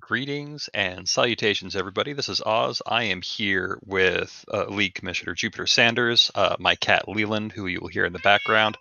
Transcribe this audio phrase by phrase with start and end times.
[0.00, 2.12] Greetings and salutations, everybody.
[2.12, 2.82] This is Oz.
[2.86, 7.80] I am here with uh, League Commissioner Jupiter Sanders, uh, my cat Leland, who you
[7.80, 8.76] will hear in the background.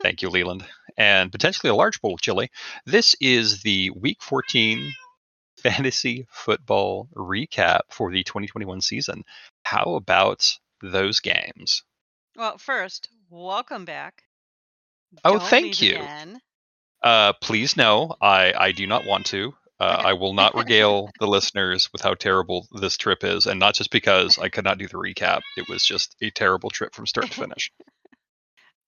[0.00, 0.64] Thank you, Leland.
[0.96, 2.50] And potentially a large bowl of chili.
[2.86, 4.92] This is the Week 14
[5.58, 9.24] fantasy football recap for the 2021 season.
[9.64, 11.82] How about those games?
[12.36, 14.22] Well, first, welcome back.
[15.24, 15.96] Oh, Don't thank you.
[15.96, 16.40] again.
[17.02, 19.54] Uh, please no, I, I do not want to.
[19.80, 23.74] Uh, I will not regale the listeners with how terrible this trip is, and not
[23.74, 25.40] just because I could not do the recap.
[25.56, 27.72] It was just a terrible trip from start to finish.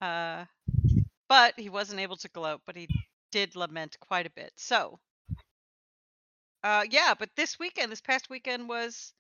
[0.03, 0.45] Uh,
[1.31, 2.89] but he wasn't able to gloat, but he
[3.31, 4.53] did lament quite a bit.
[4.57, 5.01] So,
[6.63, 9.15] uh, yeah, but this weekend, this past weekend was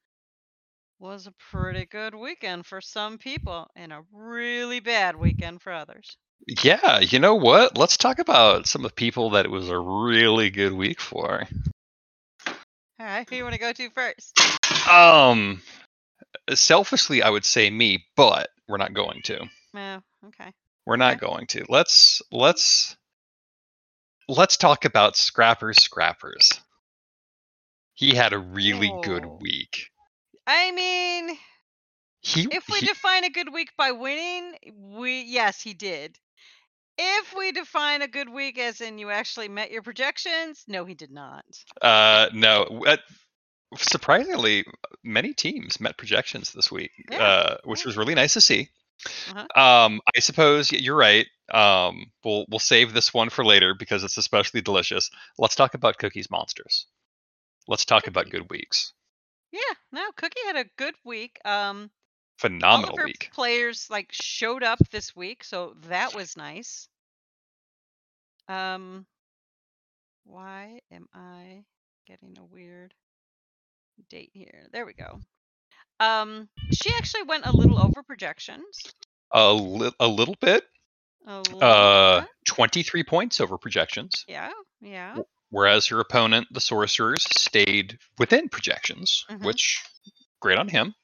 [0.98, 6.18] was a pretty good weekend for some people, and a really bad weekend for others.
[6.46, 7.78] Yeah, you know what?
[7.78, 11.46] Let's talk about some of the people that it was a really good week for.
[12.46, 12.54] All
[13.06, 14.88] right, who you want to go to first?
[14.88, 15.62] Um,
[16.52, 19.44] selfishly, I would say me, but we're not going to.
[19.76, 20.52] Oh, okay.
[20.86, 21.26] We're not Okay.
[21.26, 21.64] going to.
[21.68, 22.96] Let's let's
[24.28, 26.50] let's talk about Scrappers Scrappers.
[27.94, 29.38] He had a really good Oh.
[29.40, 29.90] week.
[30.46, 31.38] I mean,
[32.20, 36.18] He if we he- define a good week by winning, we yes, he did.
[36.98, 40.94] If we define a good week as in you actually met your projections, no, he
[40.94, 41.44] did not.
[41.80, 42.96] uh no, uh,
[43.76, 44.64] surprisingly
[45.02, 48.68] many teams met projections this week, Yeah, uh, which was really nice to see.
[49.34, 49.60] Uh-huh.
[49.60, 51.26] Um, I suppose you're right.
[51.52, 55.10] Um, we'll we'll save this one for later because it's especially delicious.
[55.38, 56.86] Let's talk about Cookies Monsters.
[57.68, 58.92] Let's talk about good weeks.
[59.50, 59.60] Yeah,
[59.92, 61.38] no, Cookie had a good week.
[61.44, 61.90] Um,
[62.38, 63.30] Phenomenal her week.
[63.32, 66.88] players like showed up this week, so that was nice.
[68.48, 69.06] Um,
[70.24, 71.64] why am I
[72.06, 72.94] getting a weird
[74.10, 74.68] date here?
[74.72, 75.20] There we go.
[76.00, 78.82] Um, she actually went a little over projections.
[79.30, 80.64] A li- a little bit.
[81.26, 82.30] A little Uh, bit.
[82.48, 85.16] 23 points over projections, Yeah, yeah.
[85.50, 89.44] whereas her opponent, the Sorcerers, stayed within projections, Mhm.
[89.44, 89.80] which
[90.40, 90.96] great on him.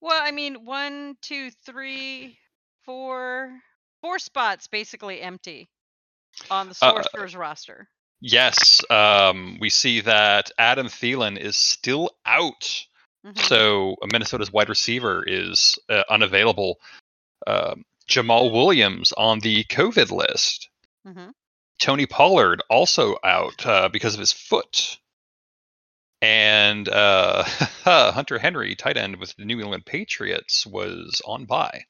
[0.00, 2.38] Well, I mean, one, two, three,
[2.84, 3.52] four,
[4.00, 5.68] four spots basically empty
[6.50, 7.88] on the Uh, sorcerer's roster.
[8.20, 12.86] Yes, um, we see that Adam Thielen is still out.
[13.24, 13.38] Mhm.
[13.38, 16.80] So Minnesota's wide receiver is uh, unavailable.
[17.46, 20.68] Um, Jamaal Williams on the COVID list.
[21.06, 21.32] Mhm.
[21.78, 24.98] Tony Pollard also out uh, because of his foot.
[26.22, 27.42] And uh,
[27.84, 31.84] Hunter Henry, tight end with the New England Patriots, was on bye.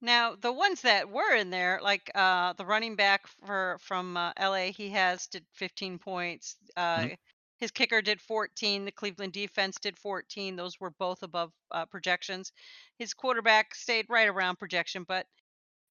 [0.00, 4.32] Now, the ones that were in there, like uh, the running back for from uh,
[4.36, 6.56] LA, he has did 15 points.
[6.76, 7.16] Uh, Mhm.
[7.58, 8.84] His kicker did 14.
[8.84, 10.54] The Cleveland defense did 14.
[10.56, 12.52] Those were both above uh, projections.
[12.98, 15.26] His quarterback stayed right around projection, but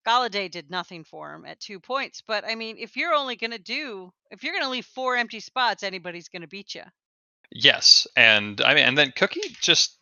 [0.06, 2.22] Golladay did nothing for him at two points.
[2.26, 5.16] But I mean, if you're only going to do, if you're going to leave four
[5.16, 6.84] empty spots, anybody's going to beat you.
[7.56, 10.00] Yes, and I mean, and then Cookie just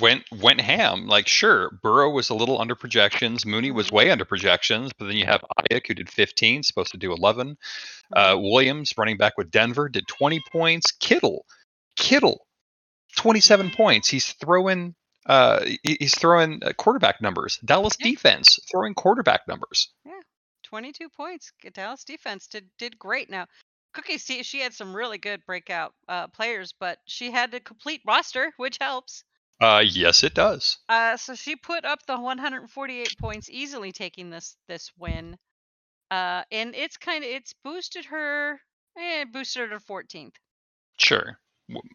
[0.00, 1.06] went went ham.
[1.06, 3.44] Like, sure, Burrow was a little under projections.
[3.44, 3.92] Mooney was Mhm.
[3.92, 7.58] way under projections, but then you have Aiyuk who did 15, supposed to do 11.
[8.16, 10.92] Uh, Williams, running back with Denver, did 20 points.
[10.92, 11.44] Kittle,
[11.96, 12.46] Kittle,
[13.16, 13.74] 27 Mhm.
[13.76, 14.08] points.
[14.08, 14.94] He's throwing.
[15.26, 17.58] Uh, he's throwing uh, quarterback numbers.
[17.64, 18.10] Dallas Yeah.
[18.10, 19.88] defense throwing quarterback numbers.
[20.04, 20.20] Yeah,
[20.64, 21.52] 22 points.
[21.72, 23.30] Dallas defense did did great.
[23.30, 23.46] Now,
[23.94, 28.02] Cookie, see, she had some really good breakout uh, players, but she had a complete
[28.06, 29.24] roster, which helps.
[29.60, 30.78] Uh, yes, it does.
[30.88, 35.38] Uh, so she put up the 148 points, easily taking this this win.
[36.10, 38.60] Uh, and it's kind of it's boosted her.
[38.98, 40.34] Eh, boosted her to 14th.
[40.98, 41.38] Sure.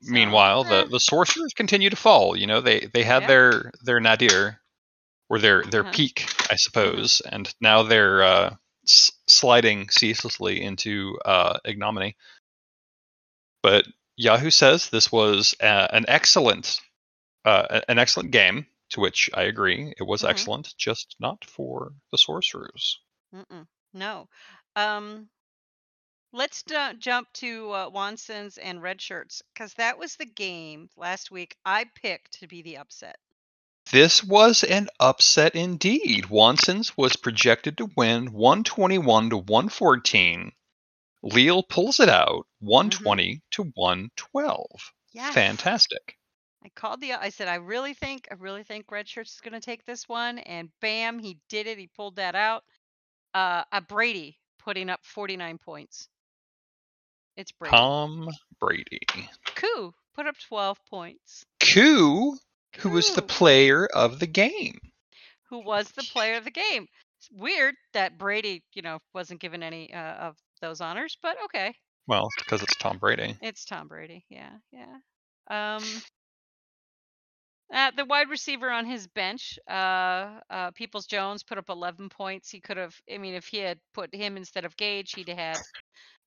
[0.02, 2.36] Meanwhile, the the sorcerers continue to fall.
[2.36, 3.28] You know, they they had Yeah.
[3.28, 4.62] their their nadir,
[5.30, 5.92] or their their Uh-huh.
[5.92, 8.56] peak, I suppose, and now they're uh,
[8.88, 12.16] s- sliding ceaselessly into uh, ignominy.
[13.64, 13.88] But
[14.18, 16.82] Yahoo says this was uh, an excellent
[17.46, 18.68] uh, an excellent game.
[18.92, 20.30] To which I agree, it was Mhm.
[20.30, 23.00] excellent, just not for the sorcerers.
[23.34, 24.28] Mm-mm, no.
[24.76, 25.30] Um,
[26.32, 31.32] let's ju- jump to uh, Wansons and Red Shirts because that was the game last
[31.32, 33.18] week I picked to be the upset.
[33.92, 36.26] This was an upset indeed.
[36.26, 40.52] Wanson's was projected to win 121 to 114.
[41.24, 44.66] Leal pulls it out 120 to 112.
[45.12, 45.34] Yes.
[45.34, 46.18] Fantastic.
[46.64, 47.14] I called the.
[47.14, 50.08] I said, I really think, I really think Red Shirts is going to take this
[50.08, 51.78] one, and bam, he did it.
[51.78, 52.64] He pulled that out.
[53.34, 56.10] Uh, a Brady putting up 49 points
[57.38, 57.76] It's Brady.
[57.76, 58.30] Tom
[58.60, 59.08] Brady.
[59.56, 61.46] Koo put up 12 points.
[61.60, 62.38] Koo,
[62.80, 64.78] who was the player of the game.
[65.50, 66.88] who was the player of the game.
[67.18, 71.74] It's weird that Brady, you know, wasn't given any uh, of those honors, but okay.
[72.08, 73.38] Well, because it's Tom Brady.
[73.42, 74.26] It's Tom Brady.
[74.30, 74.98] Yeah, yeah.
[75.50, 75.84] Um,
[77.74, 82.50] uh, the wide receiver on his bench, uh, uh, Peoples Jones, put up 11 points.
[82.50, 85.38] He could have, I mean, if he had put him instead of Gage, he'd have
[85.38, 85.58] had,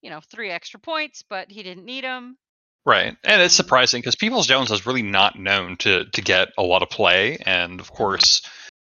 [0.02, 2.36] you know, three extra points, but he didn't need them.
[2.84, 6.62] Right, and it's surprising because Peoples Jones is really not known to to get a
[6.62, 8.42] lot of play, and of course,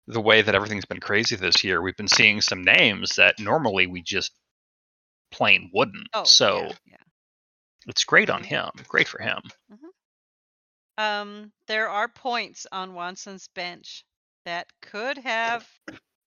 [0.07, 3.87] the way that everything's been crazy this year, we've been seeing some names that normally
[3.87, 4.33] we just
[5.31, 6.09] plain wouldn't.
[6.13, 6.97] Oh, so yeah, yeah.
[7.87, 8.47] it's great on Mhm.
[8.47, 8.71] him.
[8.89, 9.41] Great for him.
[10.99, 14.05] Um, there are points on Watson's bench
[14.45, 15.67] that could have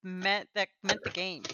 [0.02, 1.50] meant that meant the game.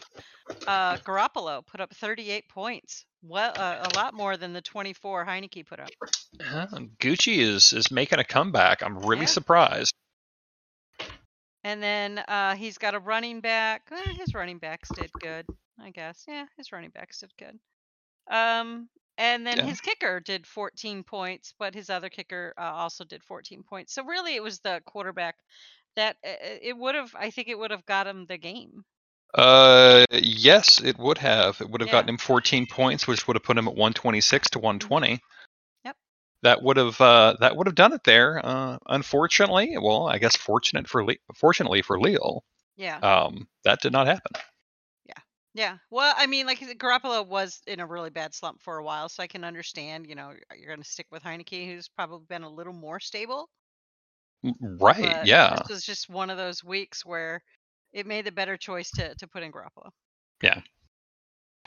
[0.66, 3.06] Uh, Garoppolo put up 38 points.
[3.22, 5.94] Well, uh, a lot more than the 24 Heinicke put up.
[6.40, 6.66] Uh,
[6.98, 8.82] Gucci is is making a comeback.
[8.82, 9.28] I'm really Yeah.
[9.28, 9.92] surprised.
[11.64, 13.88] And then uh, he's got a running back.
[13.92, 15.46] Eh, his running backs did good,
[15.78, 16.24] I guess.
[16.26, 17.58] Yeah, his running backs did good.
[18.30, 19.64] Um, and then Yeah.
[19.64, 23.94] his kicker did 14 points, but his other kicker uh, also did 14 points.
[23.94, 25.36] So really, it was the quarterback
[25.98, 26.30] that uh,
[26.62, 27.14] it would have.
[27.14, 28.84] I think it would have got him the game.
[29.34, 31.60] Uh, yes, it would have.
[31.60, 31.92] It would have Yeah.
[31.92, 35.20] gotten him 14 points, which would have put him at 126 to 120.
[35.84, 35.96] Yep.
[36.42, 38.40] That would have uh, that would have done it there.
[38.44, 42.42] Uh, unfortunately, well, I guess fortunate for Le- fortunately for Leo,
[42.76, 44.32] Yeah, um, that did not happen.
[45.04, 45.20] yeah.
[45.54, 49.08] Yeah well, I mean, like Garoppolo was in a really bad slump for a while,
[49.08, 50.06] so I can understand.
[50.06, 53.50] You know, you're going to stick with Heinicke, who's probably been a little more stable.
[54.42, 55.00] Right?
[55.00, 55.56] But yeah.
[55.58, 57.42] this was just one of those weeks where
[57.92, 59.90] it made the better choice to to put in Garoppolo.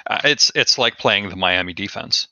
[0.08, 2.28] Uh, it's it's like playing the Miami defense.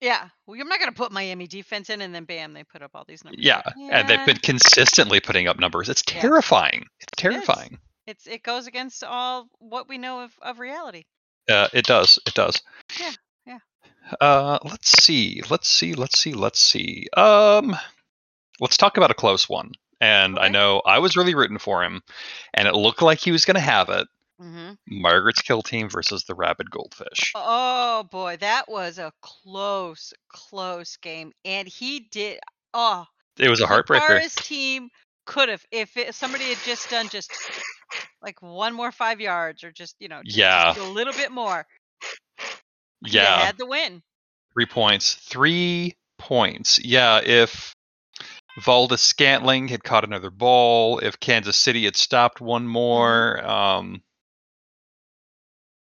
[0.00, 2.92] Yeah, well, I'm not gonna put Miami defense in, and then bam, they put up
[2.94, 3.44] all these numbers.
[3.44, 3.60] Yeah,
[3.90, 5.88] and they've been consistently putting up numbers.
[5.88, 6.20] It's Yeah.
[6.20, 6.86] terrifying.
[7.00, 7.16] It's is.
[7.16, 7.78] terrifying.
[8.06, 11.04] It's it goes against all what we know of of reality.
[11.48, 12.18] Uh, it does.
[12.26, 12.62] It does.
[12.98, 13.12] Yeah,
[13.46, 13.58] yeah.
[14.20, 15.42] Uh, let's see.
[15.50, 15.94] Let's see.
[15.94, 16.32] Let's see.
[16.32, 17.08] Let's see.
[17.16, 17.76] Um,
[18.58, 19.72] let's talk about a close one.
[20.00, 22.00] And I know I was really rooting for him,
[22.54, 24.08] and it looked like he was going to have it.
[24.40, 27.32] hmm Margaret's Kill Team versus the Rabid Goldfish.
[27.34, 32.40] Oh boy, that was a close, close game, and he did.
[32.72, 33.04] Oh,
[33.38, 34.06] It was a heartbreaker.
[34.06, 34.88] Paris team
[35.26, 37.30] could have if it, somebody had just done just
[38.22, 40.72] like one more five yards, or just you know, just, Yeah.
[40.72, 41.66] just a little bit more.
[43.02, 44.02] Yeah, had the win.
[44.52, 45.14] three points.
[45.14, 46.78] Three points.
[46.78, 47.74] Yeah, if
[48.60, 54.02] Valdes-Scantling had caught another ball, if Kansas City had stopped one more, um,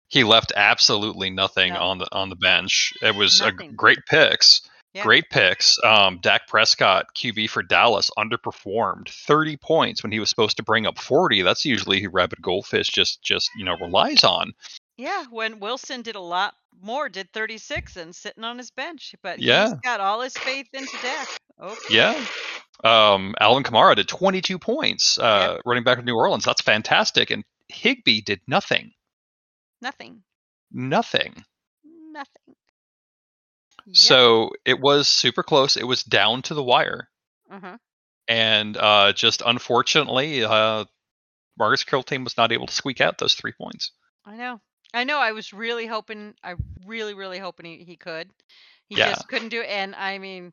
[0.08, 1.80] he left absolutely nothing No.
[1.80, 2.92] on the on the bench.
[3.02, 4.62] It was a great picks.
[4.92, 5.04] Yeah.
[5.04, 5.78] Great picks.
[5.84, 10.84] Um, Dak Prescott, QB for Dallas, underperformed 30 points when he was supposed to bring
[10.84, 11.42] up 40.
[11.42, 14.52] That's usually who Rabid Goldfish just just you know relies on.
[15.00, 19.38] Yeah, when Wilson did a lot more, did 36 and sitting on his bench, but
[19.38, 19.68] Yeah.
[19.70, 21.28] he's got all his faith into Dak.
[21.58, 21.94] Okay.
[21.94, 22.26] Yeah.
[22.84, 26.44] Um, Alvin Kamara did 22 points, uh, running back of New Orleans.
[26.44, 27.30] That's fantastic.
[27.30, 28.92] And Higbee did nothing.
[29.80, 30.22] Nothing.
[30.70, 31.44] Nothing.
[31.84, 32.56] Nothing.
[33.86, 33.96] Yep.
[33.96, 35.76] So it was super close.
[35.76, 37.08] It was down to the wire.
[37.50, 37.78] uh-huh.
[38.28, 40.84] And uh, just unfortunately, uh,
[41.58, 43.90] Marcus Kill team was not able to squeak out those three points.
[44.24, 44.60] I know.
[44.94, 45.18] I know.
[45.18, 46.34] I was really hoping.
[46.42, 46.54] I
[46.86, 48.30] really, really hoping he, he could.
[48.88, 49.00] He Yeah.
[49.00, 49.68] just couldn't do it.
[49.68, 50.52] And I mean,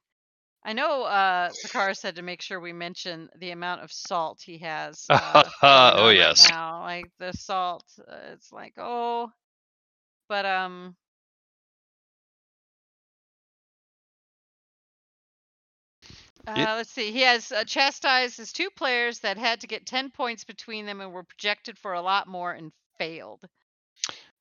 [0.63, 4.57] I know uh Sakara said to make sure we mention the amount of salt he
[4.59, 5.09] has.
[5.11, 6.49] Uh, Oh, on right yes.
[6.51, 6.81] now.
[6.81, 9.31] Like the salt, uh, it's like oh,
[10.29, 10.95] but um.
[16.47, 17.11] Uh, It- let's see.
[17.11, 20.99] He has uh, chastised his two players that had to get 10 points between them
[21.01, 23.47] and were projected for a lot more and failed.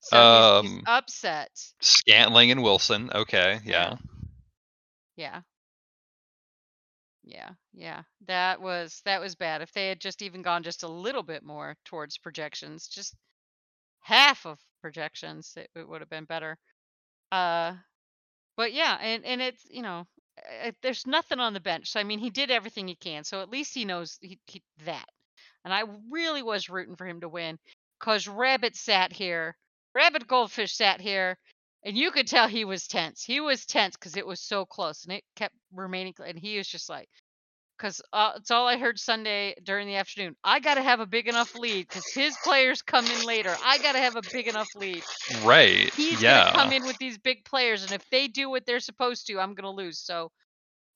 [0.07, 1.51] So he's, he's Um, upset.
[1.81, 3.11] Scantling and Wilson.
[3.15, 3.61] Okay.
[3.65, 3.97] Yeah.
[5.17, 5.43] Yeah.
[7.25, 8.03] Yeah, yeah.
[8.27, 9.61] That was that was bad.
[9.63, 13.15] If they had just even gone just a little bit more towards projections, just
[14.01, 16.59] half of projections, it, it would have been better.
[17.33, 17.75] Uh
[18.57, 20.07] but yeah, and and it's, you know,
[20.65, 21.91] uh, there's nothing on the bench.
[21.91, 23.25] So I mean, he did everything he can.
[23.25, 25.09] So at least he knows he, he that.
[25.65, 27.59] And I really was rooting for him to win
[28.01, 29.57] cuz Rabbit sat here.
[29.97, 31.39] Rabbit Goldfish sat here
[31.83, 33.23] and you could tell he was tense.
[33.23, 36.15] He was tense because it was so close, and it kept remaining.
[36.25, 37.09] And he was just like,
[37.79, 40.37] because uh, it's all I heard Sunday during the afternoon.
[40.45, 43.55] I got to have a big enough lead because his players come in later.
[43.65, 45.03] I got to have a big enough lead.
[45.45, 45.93] Right.
[45.95, 46.53] He's yeah.
[46.53, 49.39] gonna come in with these big players, and if they do what they're supposed to,
[49.39, 49.99] I'm gonna lose.
[49.99, 50.31] So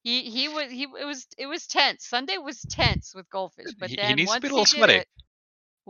[0.02, 2.06] he he was he it was it was tense.
[2.06, 4.64] Sunday was tense with goldfish, but He- he then needs to once be a little
[4.64, 4.94] he sweaty.
[4.94, 5.08] it,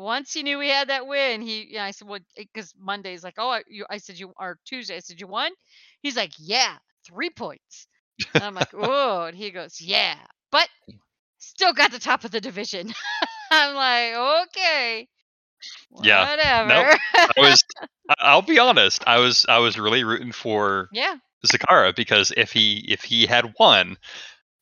[0.00, 3.34] once he knew he had that win, he I said well eh, because Monday's like
[3.38, 5.52] oh I, you I said you or Tuesday I said you won.
[6.00, 6.76] He's like yeah
[7.06, 7.86] three points.
[8.34, 10.16] And I'm like oh and he goes yeah
[10.50, 10.68] but
[11.38, 12.92] still got the top of the division.
[13.52, 15.08] I'm like okay.
[16.02, 16.98] Yeah, Whatever.
[17.14, 17.64] I was.
[18.18, 19.04] I'll be honest.
[19.06, 19.44] I was.
[19.48, 21.16] I was really rooting for yeah.
[21.46, 23.96] Zakara because if he if he had won,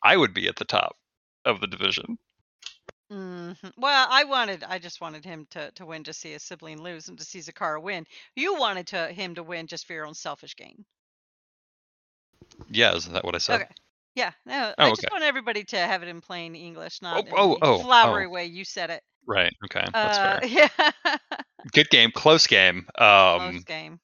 [0.03, 0.97] I would be at the top
[1.45, 2.19] of the division.
[3.11, 6.81] Hmm Well, I wanted, I just wanted him to to win to see his sibling
[6.83, 8.07] lose and to see Zakara win.
[8.35, 10.87] You wanted to him to win just for your own selfish gain.
[12.71, 13.63] Yeah, isn't that what I said?
[13.63, 13.75] Okay.
[14.15, 14.33] Yeah.
[14.47, 15.09] No, Oh, I just okay.
[15.11, 18.31] want everybody to have it in plain English, not in oh, the oh, flowery oh.
[18.31, 19.03] way you said it.
[19.27, 19.53] Right.
[19.65, 19.85] Okay.
[20.03, 20.41] That's Uh, fair.
[20.43, 20.69] yeah.
[21.73, 22.11] Good game.
[22.13, 22.87] Close game.
[23.33, 24.01] Close Um, game.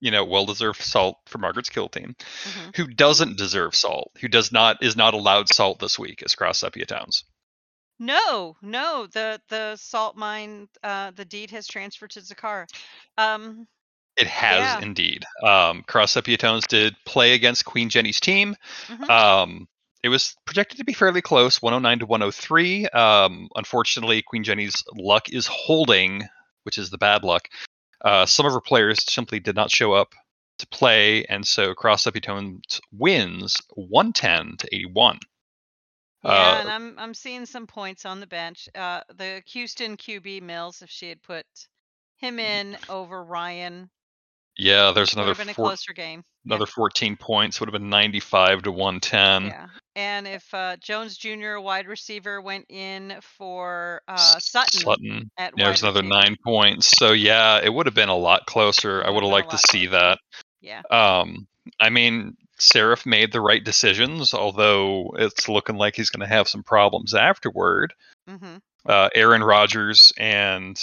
[0.00, 2.16] you know, well deserved salt for Margaret's kill team.
[2.44, 4.12] hmm Who doesn't deserve salt?
[4.20, 7.24] Who does not is not allowed salt this week is Cross Sepia Towns.
[7.98, 12.66] No, no, the the salt mine, uh, the deed has transferred to Zakara.
[13.16, 13.66] Um,
[14.16, 14.80] It has Yeah.
[14.80, 15.24] indeed.
[15.42, 18.56] Um, Cross Sepia Towns did play against Queen Jenny's team.
[18.86, 19.10] mhm.
[19.10, 19.68] Um,
[20.02, 22.86] it was projected to be fairly close, 109 to 103.
[22.88, 26.28] Um, unfortunately, Queen Jenny's luck is holding,
[26.62, 27.48] which is the bad luck.
[28.02, 30.14] Uh, some of her players simply did not show up
[30.58, 35.18] to play, and so Cross Tones wins 110 to 81.
[36.26, 38.68] Yeah, Uh, and I'm I'm seeing some points on the bench.
[38.74, 41.46] Uh, the Houston QB Mills, if she had put
[42.16, 43.90] him in over Ryan,
[44.56, 46.24] yeah, there's would another have been a four, closer game.
[46.46, 47.60] another 14 points.
[47.60, 49.50] Would have been 95 to 110.
[49.50, 51.58] Yeah, and if uh, Jones Jr.
[51.58, 55.30] wide receiver went in for uh, Sutton Sutton.
[55.36, 56.90] at Yeah, there's another receiver, nine points.
[56.98, 59.04] So yeah, it would have been a lot closer.
[59.04, 59.90] I would have a liked to see closer.
[59.90, 60.18] that.
[60.62, 61.46] Yeah, Um,
[61.78, 66.48] I mean, Seraph made the right decisions, although it's looking like he's going to have
[66.48, 67.94] some problems afterward.
[68.28, 70.80] hmm Uh, Aaron Rodgers and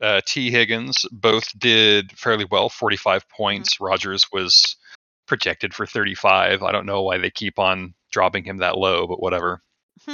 [0.00, 0.50] uh, T.
[0.50, 3.80] Higgins both did fairly well, 45 points.
[3.80, 4.76] Rodgers was
[5.26, 6.62] projected for 35.
[6.62, 9.62] I don't know why they keep on dropping him that low, but whatever.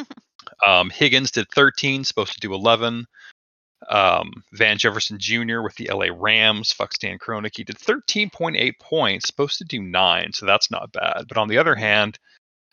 [0.67, 3.07] um, Higgins did 13, supposed to do 11.
[3.89, 5.63] Um, Van Jefferson Jr.
[5.63, 10.33] with the LA Rams, fuck Stan Kroenke, he did 13.8 points, supposed to do nine,
[10.33, 11.25] so that's not bad.
[11.29, 12.19] But on the other hand,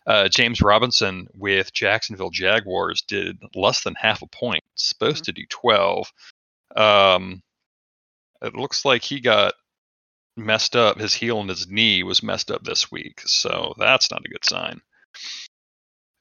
[0.06, 5.46] uh, James Robinson with Jacksonville Jaguars did less than half a point, supposed to do
[5.50, 6.12] 12.
[6.76, 7.42] Um,
[8.42, 9.54] it looks like he got
[10.38, 11.00] messed up.
[11.00, 14.46] His heel and his knee was messed up this week, so that's not a good
[14.46, 14.82] sign.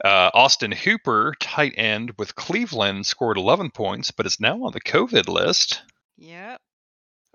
[0.05, 4.81] Uh, Austin Hooper, tight end with Cleveland, scored 11 points, but is now on the
[4.81, 5.83] COVID list.
[6.17, 6.61] yep.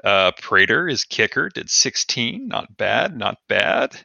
[0.03, 2.48] Uh, Prater is kicker, did 16.
[2.48, 4.03] Not bad, not bad.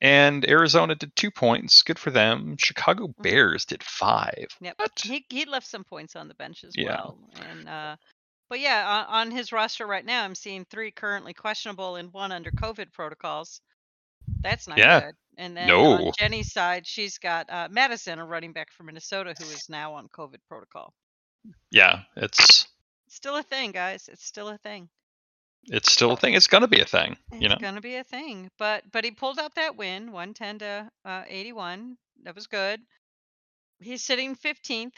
[0.00, 1.82] And Arizona did two points.
[1.82, 2.56] Good for them.
[2.58, 4.48] Chicago Bears did five.
[4.60, 4.74] Yep.
[4.78, 4.90] What?
[5.02, 6.88] He he left some points on the bench as Yeah.
[6.96, 7.18] well.
[7.50, 7.96] And uh
[8.50, 12.30] but yeah, on, on his roster right now I'm seeing three currently questionable and one
[12.30, 13.60] under COVID protocols.
[14.42, 14.90] That's not Yeah.
[14.90, 15.16] good.
[15.36, 19.50] And then on Jenny's side, she's got uh, Mattison, a running back from Minnesota, who
[19.50, 20.94] is now on COVID protocol.
[21.70, 22.66] Yeah, it's
[23.08, 24.08] still a thing, guys.
[24.08, 24.88] It's still a thing.
[25.68, 26.34] it's still a thing.
[26.34, 27.16] It's gonna be a thing.
[27.30, 27.58] It's You know.
[27.58, 28.50] gonna be a thing.
[28.58, 31.98] But but he pulled out that win, 110 to uh, 81.
[32.22, 32.80] That was good.
[33.80, 34.96] He's sitting 15th.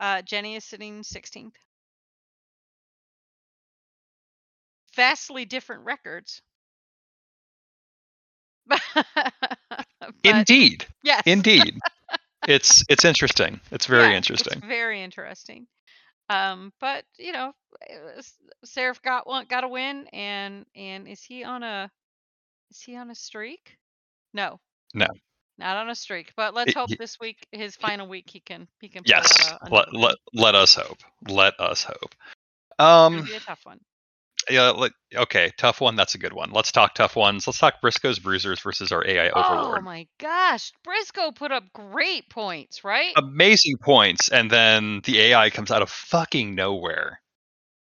[0.00, 1.56] Uh, Jenny is sitting 16th.
[4.94, 6.42] Vastly different records.
[10.00, 10.86] but Indeed.
[11.02, 11.78] yes, Indeed.
[12.46, 13.60] it's it's interesting.
[13.70, 14.58] It's very yeah, interesting.
[14.58, 15.66] It's very interesting.
[16.28, 17.52] Um, but you know,
[17.90, 18.22] uh,
[18.64, 21.90] Seraph got one, got a win, and and is he on a
[22.70, 23.76] is he on a streak?
[24.32, 24.60] No,
[24.94, 25.08] No.
[25.58, 26.32] not on a streak.
[26.36, 29.52] But let's hope he- this week, his final week, he can he can Yes.
[29.70, 30.98] Let, let let us hope.
[31.28, 32.14] Let us hope.
[32.78, 33.80] Um be a tough one.
[34.50, 35.96] Yeah, let, okay, tough one.
[35.96, 36.50] That's a good one.
[36.50, 37.46] Let's talk tough ones.
[37.46, 39.78] Let's talk Briscoe's Bruisers versus our AI Overlord.
[39.78, 43.12] Oh my gosh, Briscoe put up great points, right?
[43.16, 47.20] Amazing points, and then the AI comes out of fucking nowhere.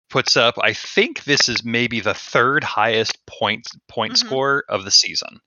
[0.09, 4.17] Puts up, I think this is maybe the third highest point point Mhm.
[4.17, 5.39] score of the season.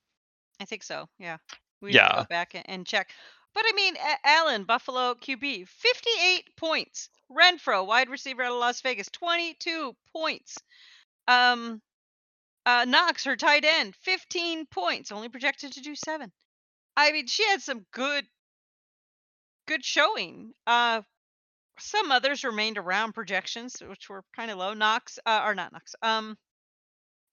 [0.60, 1.08] I think so.
[1.18, 1.38] Yeah.
[1.80, 2.14] We Yeah.
[2.14, 3.10] go back and, check.
[3.54, 7.10] But I mean, Allen, Buffalo QB, 58 points.
[7.30, 10.58] Renfrow, wide receiver out of Las Vegas, 22 points.
[11.28, 11.80] Um,
[12.64, 16.30] uh, Knox, her tight end, 15 points, only projected to do seven.
[16.96, 18.24] I mean, she had some good,
[19.66, 20.52] good showing.
[20.66, 21.02] Uh,
[21.78, 24.74] some others remained around projections, which were kind of low.
[24.74, 25.94] Knox, uh, or not Knox.
[26.02, 26.36] Um,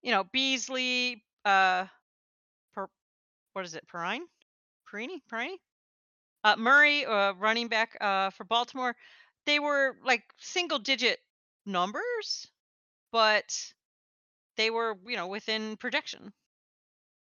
[0.02, 1.86] you know, Beasley, uh,
[2.74, 2.88] per,
[3.54, 3.88] what is it?
[3.88, 4.26] Perrine,
[4.88, 5.60] Perini, Perini,
[6.44, 8.96] uh, Murray, uh, running back, uh, for Baltimore.
[9.46, 11.20] They were like single digit
[11.66, 12.48] numbers,
[13.12, 13.54] but
[14.60, 16.34] they were, you know, within projection.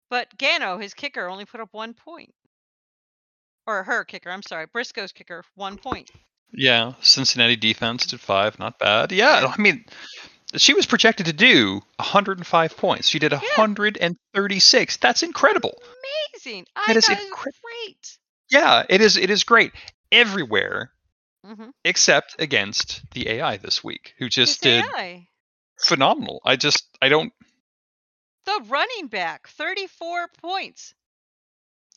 [0.09, 2.33] But Gano, his kicker, only put up one point.
[3.65, 4.65] Or her kicker, I'm sorry.
[4.65, 6.11] Briscoe's kicker, one point.
[6.51, 9.13] Yeah, Cincinnati defense did five, not bad.
[9.13, 9.85] Yeah, I mean,
[10.57, 13.07] she was projected to do 105 points.
[13.07, 14.97] She did 136.
[14.97, 15.81] That's incredible.
[16.35, 16.65] Amazing.
[16.75, 18.17] I That is incre- great.
[18.49, 19.15] Yeah, it is.
[19.15, 19.71] It is great
[20.11, 20.91] everywhere
[21.45, 21.69] Mm-hmm.
[21.85, 25.27] except against the AI this week, who just His did AI.
[25.85, 26.41] Phenomenal.
[26.45, 27.31] I just, I don't.
[28.45, 30.93] The running back, 34 points.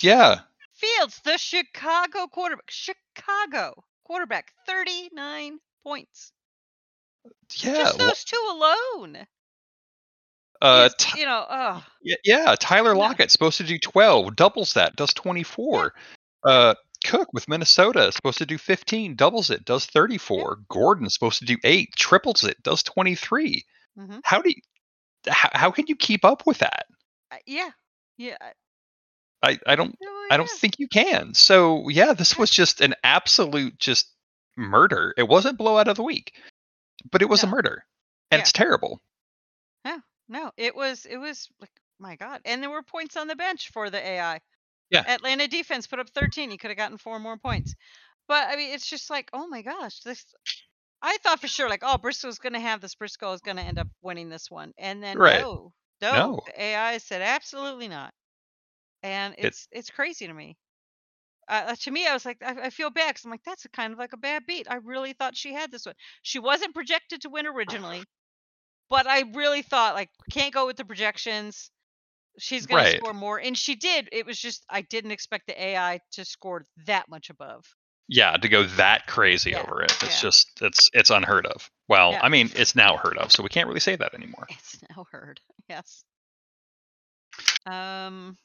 [0.03, 0.41] Yeah,
[0.75, 6.33] Fields, the Chicago quarterback, Chicago quarterback, 39 points.
[7.59, 9.19] yeah, Just those two alone.
[10.61, 12.57] uh, Ty- you know, oh, yeah, yeah.
[12.59, 15.95] Tyler Lockett supposed to do 12, doubles that, does 24.
[16.45, 16.75] Uh,
[17.05, 20.59] Cook with Minnesota is supposed to do 15, doubles it, does 34.
[20.69, 23.65] Gordon supposed to do eight, triples it, does 23.
[23.99, 24.21] Mhm.
[24.25, 24.61] How do you?
[25.29, 26.87] How, how can you keep up with that?
[27.33, 27.71] uh, yeah,
[28.17, 28.37] yeah.
[28.41, 31.35] I- I, don't no I don't think you can.
[31.35, 34.09] So yeah, this was just an absolute just
[34.57, 35.13] murder.
[35.19, 36.33] It wasn't blowout of the week,
[37.11, 37.85] but it was a murder,
[38.31, 38.43] and Yeah.
[38.43, 39.03] it's terrible.
[39.85, 42.41] No, no, it was it was like my god.
[42.47, 44.41] And there were points on the bench for the AI.
[44.91, 45.05] Yeah.
[45.07, 46.51] Atlanta defense put up 13.
[46.51, 47.75] He could have gotten four more points.
[48.27, 50.25] But I mean, it's just like, oh my gosh, this
[51.05, 52.97] I thought for sure like, oh, Briscoe's going to have this.
[52.97, 54.73] Briscoe is going to end up winning this one.
[54.79, 55.29] And then Right.
[55.29, 55.73] no.
[56.03, 56.41] No, No.
[56.47, 58.13] the AI said absolutely not.
[59.03, 60.57] And It- it's it's crazy to me.
[61.49, 63.69] Uh, to me, I was like, I, I feel bad because I'm like, that's a
[63.71, 64.67] kind of like a bad beat.
[64.71, 65.95] I really thought she had this one.
[66.23, 68.09] She wasn't projected to win originally,
[68.91, 71.71] but I really thought like can't go with the projections.
[72.39, 74.09] She's gonna score more, and she did.
[74.13, 77.65] It was just I didn't expect the AI to score that much above.
[78.09, 80.21] Yeah, to go that crazy Yeah, over it, it's yeah.
[80.21, 81.71] just it's it's unheard of.
[81.89, 82.21] Well, Yeah.
[82.23, 84.47] I mean, it's now heard of, so we can't really say that anymore.
[84.51, 85.41] It's now heard.
[85.69, 86.05] Yes.
[87.67, 88.37] Um,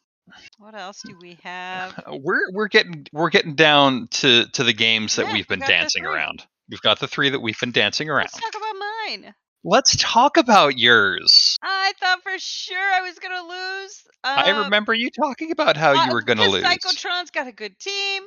[0.57, 1.97] what else do we have?
[2.05, 5.59] Uh, We're we're getting we're getting down to to the games that Yeah, we've been
[5.59, 6.45] dancing around.
[6.69, 8.29] We've got the three that we've been dancing around.
[8.33, 8.75] Let's talk about
[9.07, 9.33] mine.
[9.63, 11.57] Let's talk about yours.
[11.61, 14.03] I thought for sure I was gonna lose.
[14.23, 16.61] I Uh, remember you talking about how you Uh, were going to lose.
[16.63, 18.23] Psychotron's got a good team,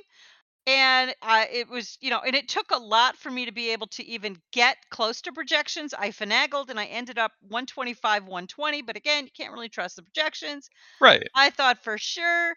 [0.66, 3.70] and uh, it was you know, and it took a lot for me to be
[3.70, 5.94] able to even get close to projections.
[5.94, 8.82] I finagled and I ended up 125, 120.
[8.82, 10.68] But again, you can't really trust the projections.
[11.00, 11.22] Right.
[11.34, 12.54] I thought for sure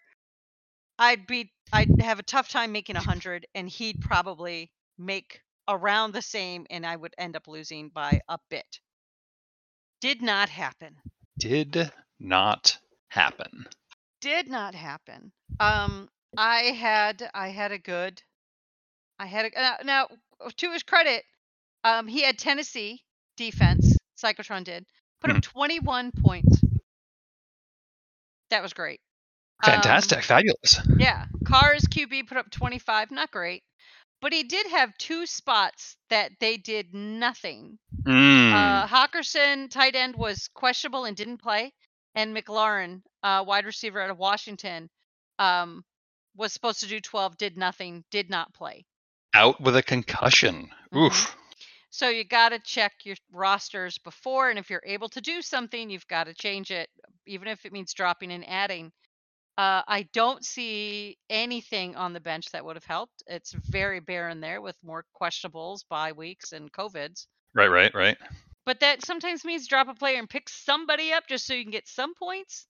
[0.98, 6.12] I'd be I'd have a tough time making a hundred, and he'd probably make around
[6.12, 8.80] the same, and I would end up losing by a bit.
[10.00, 10.96] Did not happen.
[11.38, 11.88] Did
[12.20, 13.66] not happen.
[14.20, 15.32] did not happen.
[15.60, 18.22] Um, I had I had a good,
[19.18, 20.08] I had a uh, now
[20.56, 21.24] to his credit,
[21.84, 23.02] um, he had Tennessee
[23.36, 23.96] defense.
[24.22, 24.86] Cyclotron did
[25.20, 25.36] put Hmm.
[25.38, 26.62] up 21 points.
[28.50, 29.00] That was great.
[29.64, 30.22] Um, Fantastic.
[30.24, 30.80] Fabulous.
[30.98, 33.10] yeah, Carr's QB put up 25.
[33.10, 33.62] Not great,
[34.20, 37.78] but he did have two spots that they did nothing.
[38.04, 38.52] Mm.
[38.52, 41.72] Uh, Hockenson, tight end, was questionable and didn't play,
[42.14, 44.88] and McLaurin, uh, wide receiver out of Washington,
[45.38, 45.84] um,
[46.36, 48.84] was supposed to do 12, did nothing, did not play.
[49.34, 50.70] Out with a concussion.
[50.92, 51.06] Mhm.
[51.06, 51.36] Oof.
[51.90, 55.88] So you got to check your rosters before, and if you're able to do something,
[55.88, 56.90] you've got to change it,
[57.26, 58.92] even if it means dropping and adding.
[59.56, 63.22] Uh, I don't see anything on the bench that would have helped.
[63.26, 67.26] It's very barren there with more questionables, bye weeks, and COVIDs.
[67.54, 68.18] Right, right, right.
[68.66, 71.70] But that sometimes means drop a player and pick somebody up just so you can
[71.70, 72.66] get some points.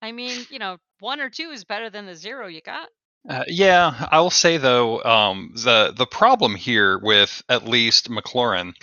[0.00, 2.88] I mean, you know, one or two is better than the zero you got.
[3.28, 8.74] Uh, yeah, I will say though, um, the the problem here with at least McLaurin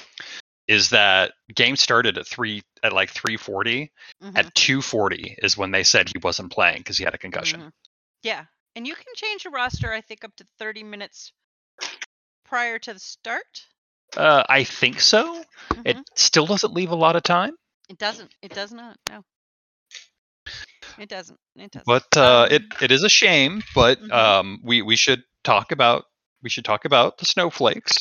[0.67, 3.91] is that game started at three at like 340.
[4.23, 7.61] Mhm, At 240 is when they said he wasn't playing because he had a concussion.
[7.61, 7.71] mhm.
[8.23, 9.91] Yeah, and you can change your roster.
[9.91, 11.33] I think up to thirty minutes
[12.45, 13.65] prior to the start.
[14.15, 15.43] Uh, I think so.
[15.85, 16.03] It Mhm.
[16.15, 17.57] still doesn't leave a lot of time,
[17.89, 18.33] It doesn't.
[18.41, 18.97] It does not.
[19.09, 19.23] No.
[20.99, 21.39] It doesn't.
[21.55, 21.85] It doesn't.
[21.85, 23.63] but uh, it Um, it is a shame.
[23.73, 24.11] But Mhm.
[24.11, 26.05] um, we we should talk about
[26.43, 27.97] we should talk about the snowflakes.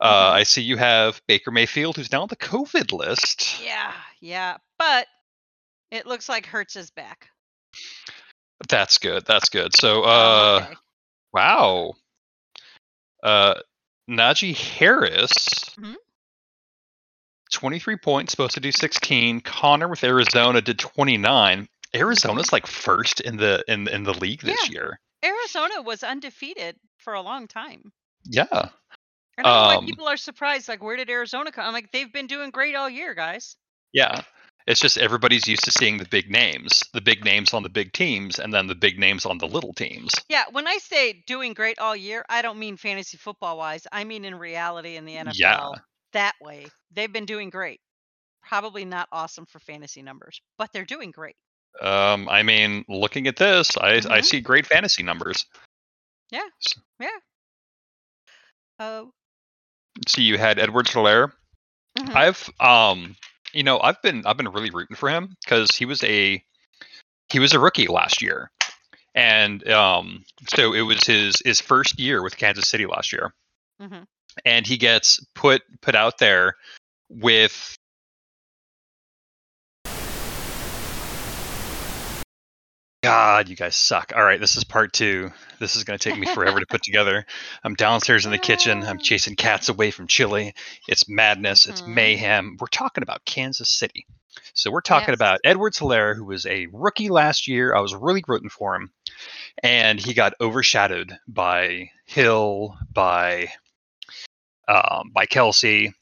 [0.00, 0.34] Uh, Mhm.
[0.36, 3.60] I see you have Baker Mayfield, who's now on the COVID list.
[3.62, 5.06] Yeah, yeah, but
[5.90, 7.28] it looks like Hurts is back.
[8.68, 9.24] That's good.
[9.26, 9.76] That's good.
[9.76, 10.76] So, Oh, uh, okay.
[11.32, 11.92] wow.
[13.22, 13.54] Uh,
[14.10, 15.96] Najee Harris, Mhm.
[17.52, 19.40] 23 points, supposed to do 16.
[19.40, 21.68] Conner with Arizona did 29.
[21.94, 24.98] Arizona's like first in the in in the league this year.
[25.24, 27.92] Arizona was undefeated for a long time.
[28.24, 28.46] Yeah.
[29.38, 30.68] I don't know why Um, people are surprised.
[30.68, 31.64] Like, where did Arizona come?
[31.66, 33.56] I'm like, they've been doing great all year, guys.
[33.92, 34.22] Yeah.
[34.66, 37.92] It's just everybody's used to seeing the big names, the big names on the big
[37.92, 40.12] teams, and then the big names on the little teams.
[40.28, 43.86] Yeah, when I say doing great all year, I don't mean fantasy football wise.
[43.90, 45.32] I mean in reality in the NFL.
[45.34, 45.70] Yeah.
[46.12, 46.66] That way.
[46.92, 47.80] They've been doing great.
[48.42, 51.36] Probably not awesome for fantasy numbers, but they're doing great.
[51.80, 54.24] Um, I mean, looking at this, I I Mhm.
[54.24, 55.46] see great fantasy numbers.
[56.30, 56.48] Yeah,
[57.00, 57.18] yeah.
[58.78, 59.12] Oh.
[60.08, 61.32] So you had Edward Helaire.
[61.98, 62.14] mhm.
[62.16, 63.16] I've um,
[63.52, 66.42] you know, I've been I've been really rooting for him because he was a
[67.28, 68.50] he was a rookie last year,
[69.14, 73.34] and um, so it was his his first year with Kansas City last year,
[73.80, 74.06] Mhm.
[74.44, 76.56] and he gets put put out there
[77.10, 77.76] with
[83.02, 84.12] God, you guys suck.
[84.14, 85.32] All right, this is part two.
[85.58, 87.26] This is going to take me forever to put together.
[87.64, 88.84] I'm downstairs in the kitchen.
[88.84, 90.54] I'm chasing cats away from chili.
[90.86, 91.66] It's madness.
[91.66, 91.94] It's Mhm.
[91.94, 92.56] mayhem.
[92.60, 94.06] We're talking about Kansas City.
[94.54, 95.16] So we're talking Yes.
[95.16, 97.74] about Edwards Helaire, who was a rookie last year.
[97.74, 98.92] I was really rooting for him.
[99.64, 103.52] And he got overshadowed by Hill, by
[104.68, 105.92] um, by Kelce,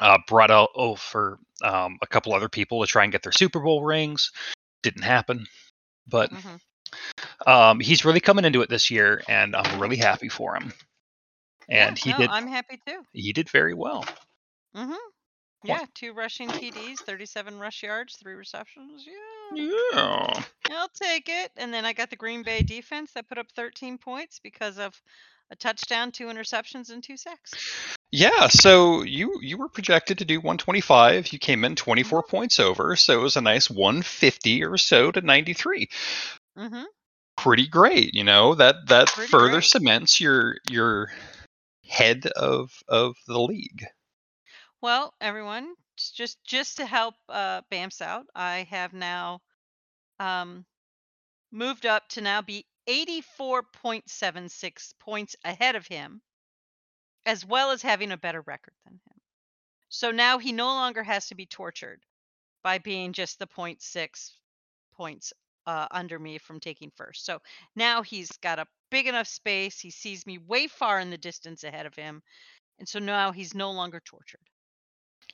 [0.00, 3.32] uh, brought out oh, for um, a couple other people to try and get their
[3.32, 4.32] Super Bowl rings.
[4.82, 5.46] Didn't happen.
[6.08, 6.60] But Mhm.
[7.46, 10.72] um, he's really coming into it this year, and I'm really happy for him.
[11.68, 13.04] And yeah, he no, did I'm happy too.
[13.12, 14.04] he did very well.
[14.74, 14.92] hmm
[15.64, 19.06] Yeah, two rushing TDs, 37 rush yards, three receptions.
[19.56, 20.42] Yeah, Yeah.
[20.70, 21.52] I'll take it.
[21.56, 25.00] And then I got the Green Bay defense that put up 13 points because of
[25.50, 27.54] a touchdown, two interceptions, and two sacks.
[28.16, 31.32] Yeah, so you you were projected to do 125.
[31.32, 35.20] You came in 24 points over, so it was a nice 150 or so to
[35.20, 35.88] 93.
[36.56, 36.84] hmm
[37.36, 38.54] Pretty great, you know.
[38.54, 39.62] That that Pretty further great.
[39.62, 41.10] cements your your
[41.86, 43.86] head of of the league.
[44.80, 49.40] Well, everyone, just just to help uh, Bamps out, I have now
[50.20, 50.66] um,
[51.50, 56.20] moved up to now be 84.76 points ahead of him,
[57.26, 59.20] as well as having a better record than him.
[59.88, 62.00] So now he no longer has to be tortured
[62.62, 64.32] by being just the 0.6
[64.96, 65.32] points
[65.66, 67.24] uh, under me from taking first.
[67.24, 67.40] So
[67.76, 69.78] now he's got a big enough space.
[69.80, 72.22] He sees me way far in the distance ahead of him.
[72.78, 74.40] And so now he's no longer tortured.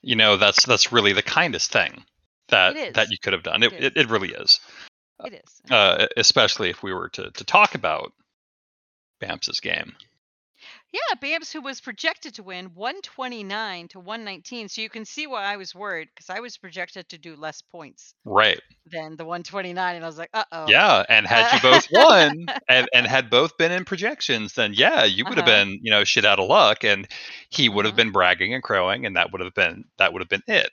[0.03, 2.05] You know, that's that's really the kindest thing
[2.49, 3.63] that that you could have done.
[3.63, 4.61] It It it, really is.
[5.25, 5.61] It is.
[5.71, 8.13] Uh, especially if we were to to talk about
[9.21, 9.95] Bamps' game.
[10.93, 14.69] Yeah, Bams, who was projected to win 129 to 119.
[14.69, 17.61] So you can see why I was worried because I was projected to do less
[17.63, 18.61] points Right.
[18.87, 19.97] than the 129.
[19.97, 20.75] And I was like, uh oh.
[20.75, 25.05] Yeah, and had you both won and, and had both been in projections, then yeah,
[25.05, 25.47] you would have Uh-huh.
[25.47, 27.09] been, you know, shit out of luck and
[27.51, 27.97] he would have Mhm.
[27.97, 30.71] been bragging and crowing and that would have been that would have been it.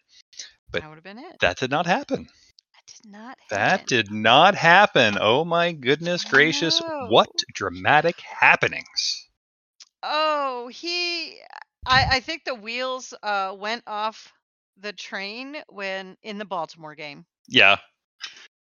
[0.71, 1.39] but That would have been it.
[1.41, 2.27] That did not happen.
[2.73, 3.47] That did not happen.
[3.49, 5.17] That did not happen.
[5.19, 6.82] Oh my goodness gracious.
[6.97, 9.27] What dramatic happenings.
[10.03, 11.39] Oh, he.
[11.86, 14.33] I, I think the wheels uh, went off
[14.79, 17.25] the train when in the Baltimore game.
[17.47, 17.77] Yeah,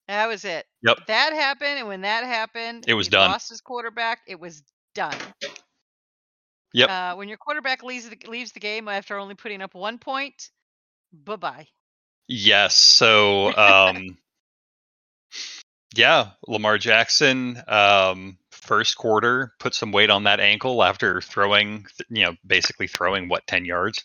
[0.09, 0.66] That was it.
[0.83, 0.99] Yep.
[1.09, 3.31] That happened, and when that happened, It was he done.
[3.31, 4.20] Lost his quarterback.
[4.27, 4.62] It was
[4.94, 5.16] done.
[6.72, 6.88] Yep.
[6.90, 10.51] Uh, when your quarterback leaves the, leaves the game after only putting up one point,
[11.12, 11.66] bye bye.
[12.29, 12.77] Yes.
[12.77, 14.16] So, um,
[15.94, 22.25] yeah, Lamar Jackson, um, first quarter put some weight on that ankle after throwing, you
[22.25, 24.05] know, basically throwing what ten yards,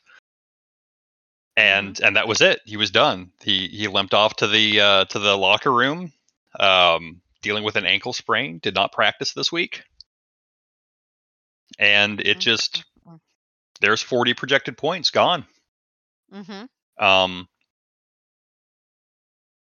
[1.58, 2.62] and and that was it.
[2.65, 3.32] He was done.
[3.41, 6.12] He he limped off to the uh, to the locker room,
[6.60, 8.60] um, dealing with an ankle sprain.
[8.60, 9.84] Did not practice this week,
[11.80, 12.84] and it just
[13.82, 15.45] there's 40 projected points gone.
[16.34, 17.04] Mm-hmm.
[17.04, 17.47] Um,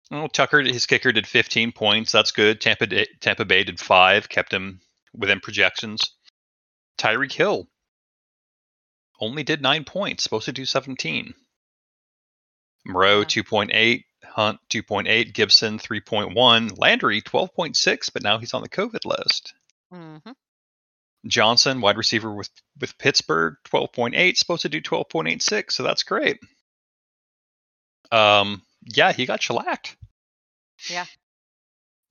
[0.10, 2.12] well, Tucker, his kicker did 15 points.
[2.12, 2.62] That's good.
[2.62, 2.88] Tampa,
[3.20, 4.80] Tampa Bay did five, kept him
[5.18, 6.12] within projections.
[6.98, 7.68] Tyreek Hill
[9.20, 11.34] only did nine points, supposed to do 17.
[12.86, 13.26] Moreau, Yeah.
[13.26, 14.04] 2.8.
[14.26, 15.34] Hunt, 2.8.
[15.34, 16.78] Gibson, 3.1.
[16.78, 19.54] Landry, 12.6, but now he's on the COVID list.
[19.94, 20.32] Mm-hmm.
[21.28, 22.50] Johnson, wide receiver with,
[22.80, 26.38] with Pittsburgh, 12.8, supposed to do 12.86, so that's great.
[28.12, 29.96] Um, yeah, he got shellacked.
[30.90, 31.06] Yeah,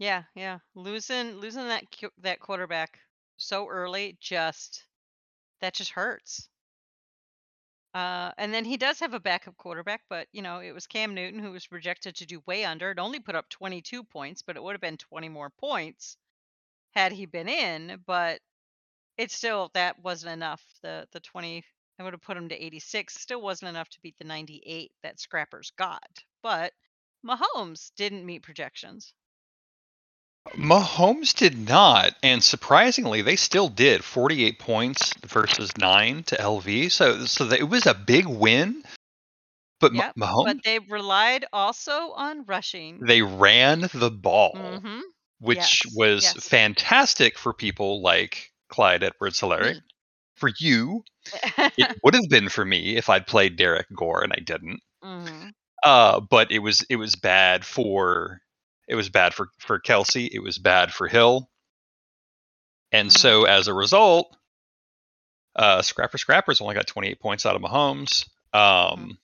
[0.05, 0.25] yeah.
[0.35, 0.59] Yeah.
[0.75, 1.85] Losing losing that
[2.19, 2.99] that quarterback
[3.37, 4.85] so early, just
[5.61, 6.49] that just hurts.
[7.95, 11.15] Uh, and then he does have a backup quarterback, but you know it was Cam
[11.15, 12.91] Newton who was projected to do way under.
[12.91, 16.17] It only put up 22 points, but it would have been 20 more points
[16.95, 18.03] had he been in.
[18.07, 18.41] But
[19.19, 20.63] it's still that wasn't enough.
[20.83, 21.65] The the 20
[21.99, 23.15] I would have put him to 86.
[23.15, 26.25] Still wasn't enough to beat the 98 that Scrappers got.
[26.43, 26.73] But
[27.27, 29.15] Mahomes didn't meet projections.
[30.57, 36.89] Mahomes did not, and surprisingly, they still did 48 points versus nine to LV.
[36.91, 38.85] So, so it was a big win.
[39.81, 40.17] But Yep.
[40.17, 43.07] Mahomes, But they relied also on rushing.
[43.07, 45.01] they ran the ball, hmm
[45.39, 46.37] which Yes, was yes.
[46.41, 49.75] fantastic for people like Clyde Edwards Helaire.
[49.75, 49.83] Me.
[50.37, 51.05] For you,
[51.77, 54.81] it would have been for me if I'd played Derek Gore, and I didn't.
[55.03, 58.41] hmm Uh, but it was it was bad for
[58.89, 60.29] it was bad for for Kelce.
[60.31, 61.51] It was bad for Hill,
[62.93, 63.19] and Mhm.
[63.19, 64.37] so as a result,
[65.57, 68.29] uh, Scrapper Scrappers only got 28 points out of Mahomes.
[68.53, 69.19] Um,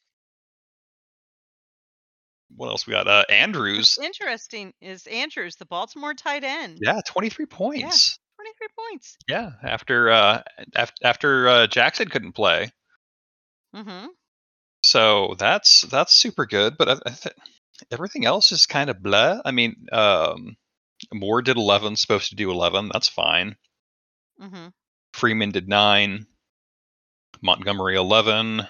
[2.57, 3.07] what else we got?
[3.09, 6.79] Uh, Andrews, What's interesting is Andrews, the Baltimore tight end.
[6.81, 8.19] yeah, 23 points.
[8.37, 9.17] 23 points.
[9.29, 10.43] Yeah, after uh,
[10.75, 12.71] after after uh, Jackson couldn't play,
[13.75, 14.07] hmm
[14.83, 16.77] so that's that's super good.
[16.79, 17.37] But I, I th-
[17.91, 19.41] everything else is kind of blah.
[19.45, 20.57] I mean, um,
[21.13, 22.91] Moore did 11, supposed to do 11.
[22.93, 23.57] That's fine.
[24.39, 24.69] hmm
[25.15, 26.27] Freeman did nine,
[27.43, 28.63] Montgomery 11,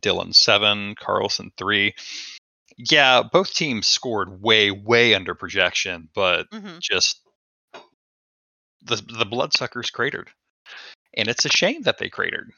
[0.00, 1.94] Dillon 7, Carlson 3.
[2.76, 7.20] Yeah, both teams scored way, way under projection, but hmm just
[8.82, 10.30] the the bloodsuckers cratered.
[11.16, 12.52] And it's a shame that they cratered.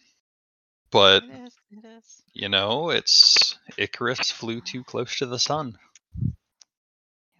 [0.91, 1.55] But, It is.
[1.71, 2.23] It is.
[2.33, 5.79] you know, it's Icarus flew too close to the sun.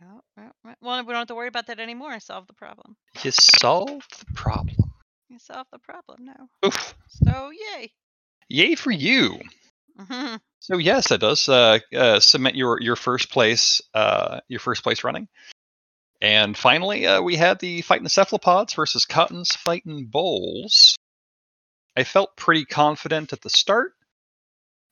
[0.01, 0.51] Yeah.
[0.81, 2.11] Well, we don't have to worry about that anymore.
[2.11, 2.97] I solved the problem.
[3.23, 4.93] You solved the problem.
[5.29, 6.49] You solved the problem now.
[6.65, 6.95] Oof.
[7.09, 7.93] So yay.
[8.49, 9.41] Yay for you.
[9.99, 14.83] hmm So yes, it does uh, uh, cement your your first place uh, your first
[14.83, 15.29] place running.
[16.21, 20.97] And finally, uh, we had the fighting cephalopods versus Cotton's fighting bulls.
[21.97, 23.93] I felt pretty confident at the start.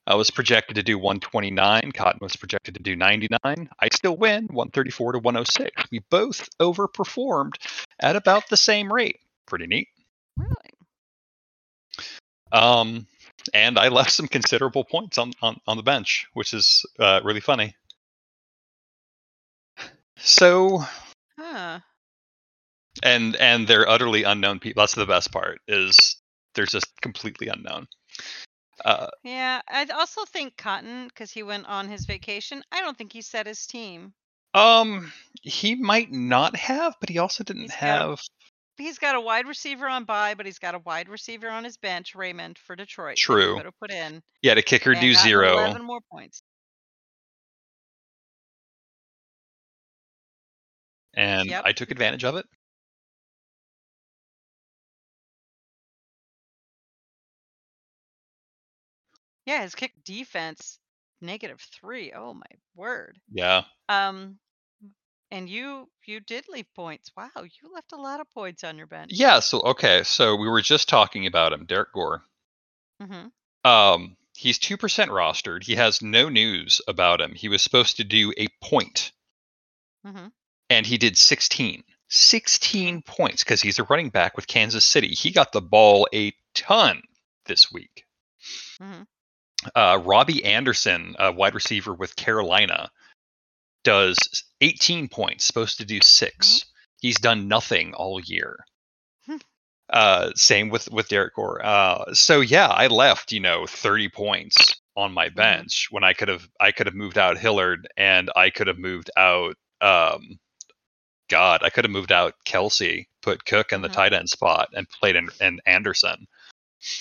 [0.07, 1.91] I was projected to do 129.
[1.91, 3.37] Cotton was projected to do 99.
[3.77, 5.91] I still win 134 to 106.
[5.91, 7.55] We both overperformed
[7.99, 9.19] at about the same rate.
[9.45, 9.89] Pretty neat.
[10.37, 10.71] Really?
[12.53, 13.05] Um,
[13.53, 17.41] and I left some considerable points on, on, on the bench, which is uh, really
[17.41, 17.75] funny.
[20.19, 20.83] So,
[21.37, 21.79] Huh.
[23.03, 24.81] and and they're utterly unknown people.
[24.81, 26.17] That's the best part is
[26.55, 27.87] they're just completely unknown.
[28.85, 33.13] Uh, Yeah, I also think Cotton, because he went on his vacation, I don't think
[33.13, 34.13] he set his team.
[34.53, 35.11] um,
[35.43, 38.21] he might not have, but he also didn't He's got- have.
[38.77, 41.77] He's got a wide receiver on bye, but he's got a wide receiver on his
[41.77, 43.17] bench, Raymond for Detroit.
[43.17, 43.57] True.
[43.57, 44.21] have put in.
[44.43, 45.53] Yeah, to kicker do zero.
[45.57, 46.43] 11 more points.
[51.15, 51.63] and Yep.
[51.65, 52.45] I took advantage of it.
[59.47, 60.77] Yeah, his kick defense
[61.21, 62.11] negative three.
[62.13, 63.17] Oh my word.
[63.31, 64.37] Yeah, Um,
[65.31, 67.11] and you you did leave points.
[67.17, 69.11] Wow, you left a lot of points on your bench.
[69.13, 69.39] yeah.
[69.39, 72.21] So okay, so we were just talking about him, Derek Gore.
[73.01, 73.69] Mm-hmm.
[73.69, 75.63] Um, he's two percent rostered.
[75.63, 77.33] He has no news about him.
[77.33, 79.11] He was supposed to do a point,
[80.05, 80.27] Mm hmm
[80.69, 81.83] and he did 16.
[82.09, 85.09] 16 points because he's a running back with Kansas City.
[85.09, 87.01] He got the ball a ton
[87.45, 88.05] this week.
[88.81, 89.01] Mm hmm
[89.75, 92.89] Uh, Robbie Anderson, a wide receiver with Carolina,
[93.83, 94.17] does
[94.61, 96.65] 18 points, supposed to do 6
[96.99, 98.57] He's done nothing all year.
[99.27, 99.37] Hmm.
[99.89, 101.63] uh, same with with Derek Gore.
[101.63, 106.27] Uh, so yeah, I left you know 30 points on my bench when I could
[106.27, 110.39] have I could have moved out Hillard and I could have moved out um,
[111.29, 113.93] God, I could have moved out Kelce, put Cook in the Mhm.
[113.93, 116.25] tight end spot, and played in, in Anderson.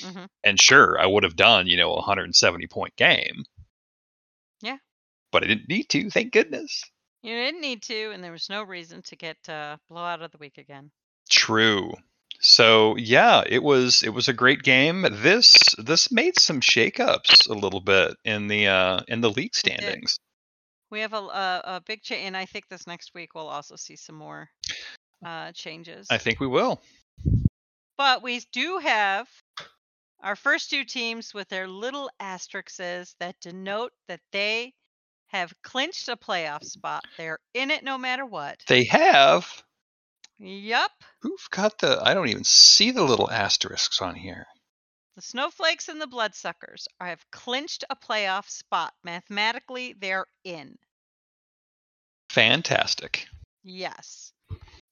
[0.02, 3.44] Hmm And sure, I would have done you know a 170 point game.
[4.60, 4.78] Yeah.
[5.32, 6.10] but I didn't need to.
[6.10, 6.82] Thank goodness.
[7.22, 10.38] You didn't need to, and there was no reason to get uh, blowout of the
[10.38, 10.90] week again.
[11.28, 11.92] True.
[12.40, 15.06] So yeah, it was it was a great game.
[15.10, 20.18] This this made some shakeups a little bit in the uh in the league standings.
[20.90, 23.74] We have a a, a big change, and I think this next week we'll also
[23.76, 24.48] see some more
[25.24, 26.06] uh, changes.
[26.10, 26.80] I think we will.
[27.96, 29.26] But we do have
[30.20, 34.72] our first two teams with their little asterisks that denote that they
[35.28, 37.04] have clinched a playoff spot.
[37.16, 38.62] They're in it no matter what.
[38.68, 39.62] They have
[40.38, 40.92] Yup.
[41.20, 44.46] who've got the I don't even see the little asterisks on here.
[45.16, 48.92] the Snowflakes and the Bloodsuckers have clinched a playoff spot.
[49.02, 50.76] Mathematically, they're in.
[52.30, 53.26] Fantastic.
[53.64, 54.32] Yes.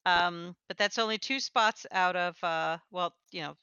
[0.06, 3.56] Um, but that's only two spots out of uh well, you know,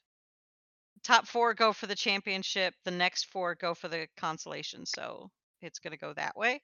[1.04, 5.78] top four go for the championship, the next four go for the consolation, so it's
[5.78, 6.60] gonna go that way.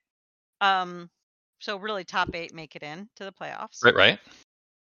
[0.61, 1.09] Um
[1.59, 3.83] so really top eight make it in to the playoffs.
[3.83, 4.19] Right, right.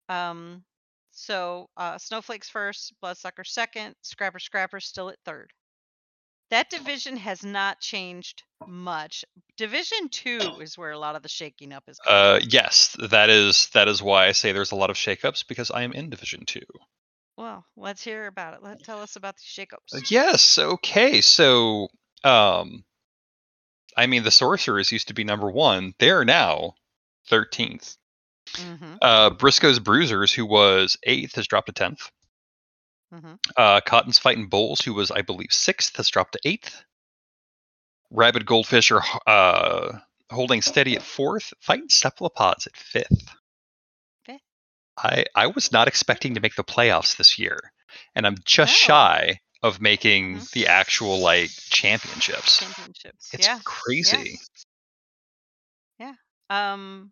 [0.10, 0.63] Um
[1.12, 5.52] so uh Snowflakes first, Bloodsucker second, Scrapper Scrapper still at third.
[6.52, 9.23] That division has not changed much.
[9.56, 11.99] Division two is where a lot of the shaking up is.
[11.99, 12.17] going.
[12.17, 15.69] Uh, yes, that is that is why I say there's a lot of shakeups because
[15.69, 16.65] I am in Division Two.
[17.39, 18.63] Well, let's hear about it.
[18.63, 20.12] Let tell us about the shakeups.
[20.12, 20.60] Yes.
[20.60, 21.21] Okay.
[21.21, 21.88] So,
[22.25, 22.84] um,
[23.95, 25.93] I mean, the sorcerers used to be number one.
[25.99, 26.73] They're now
[27.30, 27.95] thirteenth.
[28.56, 28.95] Mm-hmm.
[29.02, 32.12] Uh, Briscoe's Bruisers, who was eighth, has dropped to tenth.
[33.13, 33.36] Mm-hmm.
[33.56, 36.84] Uh, Cotton's Fighting Bulls, who was, I believe, sixth, has dropped to eighth.
[38.12, 39.97] Rabid Goldfish are uh,
[40.30, 41.54] holding steady at fourth.
[41.62, 42.75] Fighting Cephalopods at.
[42.75, 43.34] Fifth.
[45.03, 47.71] I I was not expecting to make the playoffs this year,
[48.15, 48.85] and I'm just Oh.
[48.88, 50.51] shy of making Mhm.
[50.51, 52.59] the actual like championships.
[52.59, 53.33] Championships.
[53.33, 53.59] It's yeah.
[53.63, 54.39] crazy.
[55.99, 56.13] Yeah.
[56.49, 57.12] Um.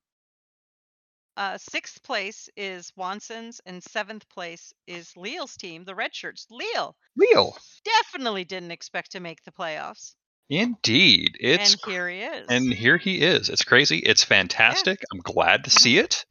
[1.36, 6.48] Uh, sixth place is Wanson's, and seventh place is Leal's team, the Red Shirts.
[6.50, 10.16] Leal Real, definitely didn't expect to make the playoffs,
[10.50, 11.38] indeed.
[11.40, 12.48] It's and here he is.
[12.50, 13.50] and here he is.
[13.50, 14.00] It's crazy.
[14.00, 15.00] It's fantastic.
[15.14, 15.80] I'm glad to Mhm.
[15.80, 16.26] see it.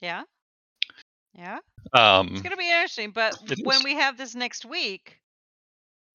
[0.00, 0.22] Yeah,
[1.34, 1.58] yeah.
[1.92, 3.10] Um, It's gonna be interesting.
[3.12, 3.84] But when is.
[3.84, 5.18] we have this next week,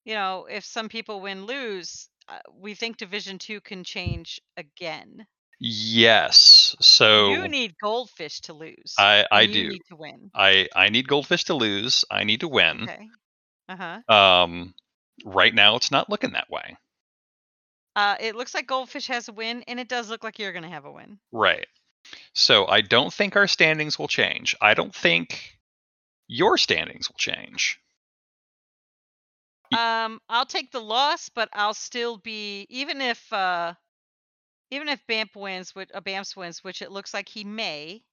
[0.06, 5.26] you know, if some people win lose, uh, we think Division Two can change again.
[5.60, 6.76] yes.
[6.82, 8.96] So you need Goldfish to lose.
[8.98, 9.70] I I you do.
[9.70, 10.32] need to win.
[10.36, 12.06] I I need Goldfish to lose.
[12.12, 12.84] I need to win.
[12.84, 13.08] Okay.
[13.70, 13.76] Uh
[14.08, 14.14] huh.
[14.14, 14.74] Um,
[15.26, 16.78] right now it's not looking that way.
[17.96, 20.64] Uh, it looks like Goldfish has a win, and it does look like you're going
[20.64, 21.20] to have a win.
[21.32, 21.68] Right.
[22.34, 24.56] So I don't think our standings will change.
[24.62, 25.58] I don't think
[26.28, 27.80] your standings will change.
[29.78, 33.74] Um, I'll take the loss, but I'll still be even if uh,
[34.72, 38.04] even if Bamp wins, which uh, Bamps wins, which it looks like he may.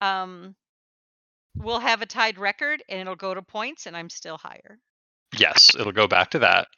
[0.00, 0.54] Um,
[1.56, 4.78] we'll have a tied record, and it'll go to points, and I'm still higher.
[5.38, 6.68] Yes, it'll go back to that.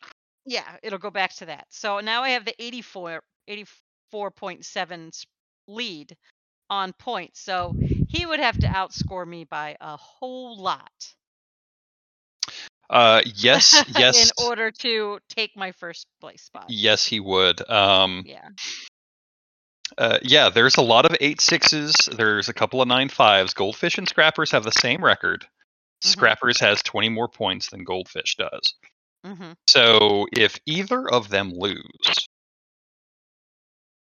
[0.46, 1.66] Yeah, it'll go back to that.
[1.70, 5.26] So now I have the 84 84.7 s-
[5.68, 6.16] lead
[6.70, 7.40] on points.
[7.40, 7.76] So
[8.06, 11.14] he would have to outscore me by a whole lot.
[12.90, 16.64] Uh, yes, yes, in order to take my first place spot.
[16.68, 17.68] yes, he would.
[17.70, 18.48] Um, Yeah.
[19.98, 21.94] uh, yeah, there's a lot of eight sixes.
[22.16, 23.52] There's a couple of nine fives.
[23.54, 25.46] Goldfish and Scrappers have the same record.
[26.02, 26.08] Mhm.
[26.10, 28.74] Scrappers has 20 more points than Goldfish does.
[29.24, 32.28] hmm So if either of them lose,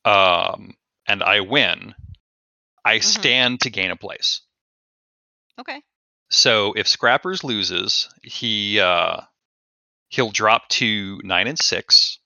[0.05, 0.75] um,
[1.07, 1.95] and I win,
[2.85, 3.05] I Mhm.
[3.05, 4.41] stand to gain a place.
[5.59, 5.83] Okay.
[6.31, 9.21] So if Scrappers loses, he uh,
[10.09, 12.19] he'll drop to nine and six,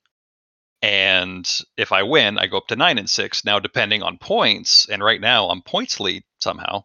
[0.82, 3.44] and if I win, I go up to nine and six.
[3.44, 6.84] Now, depending on points, and right now I'm points lead somehow.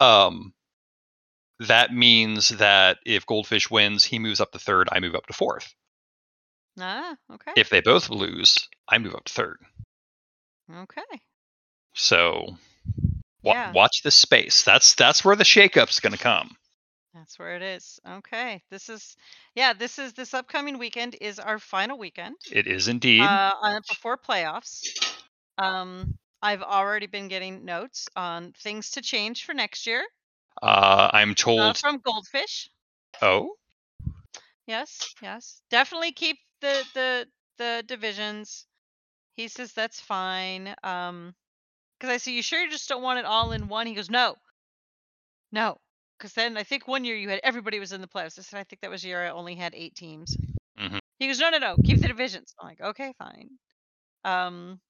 [0.00, 0.54] Um,
[1.58, 4.88] that means that if Goldfish wins, he moves up to third.
[4.90, 5.74] I move up to fourth.
[6.80, 7.52] Ah, okay.
[7.56, 9.58] If they both lose, I move up to third.
[10.70, 11.22] Okay.
[11.94, 12.58] So
[13.42, 13.72] wa- Yeah.
[13.72, 14.62] watch this space.
[14.62, 16.56] That's that's where the shakeup's going to come.
[17.14, 18.00] That's where it is.
[18.06, 18.62] Okay.
[18.70, 19.16] This is
[19.54, 22.36] yeah, this is this upcoming weekend is our final weekend.
[22.52, 23.28] It is indeed.
[23.28, 24.86] Uh on, before playoffs.
[25.58, 30.04] Um I've already been getting notes on things to change for next year
[30.62, 31.78] Uh, I'm uh, told.
[31.80, 32.70] from Goldfish.
[33.22, 33.56] oh,
[34.66, 35.62] Yes, yes.
[35.70, 38.66] Definitely keep the the the divisions.
[39.36, 40.74] He says that's fine.
[40.82, 41.34] Um
[41.98, 43.86] because I say, you sure you just don't want it all in one?
[43.86, 44.36] He goes, No.
[45.52, 45.78] No.
[46.18, 48.38] Because then I think one year you had everybody was in the playoffs.
[48.38, 50.36] I said, I think that was the year I only had eight teams.
[50.78, 50.98] Mhm.
[51.18, 51.76] He goes, No, no, no.
[51.84, 52.54] Keep the divisions.
[52.58, 53.50] I'm like, okay, fine.
[54.24, 54.80] Um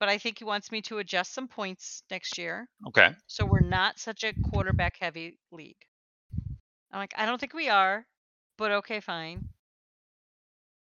[0.00, 2.68] but I think he wants me to adjust some points next year.
[2.88, 3.14] okay.
[3.26, 5.76] So we're not such a quarterback heavy league.
[6.92, 8.04] I'm like, I don't think we are,
[8.58, 9.48] but okay, fine.